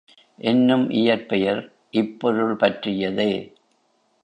[0.39, 1.61] என்னும் இயற்பெயர்
[1.91, 3.31] இப்பொருள் பற்றியதே.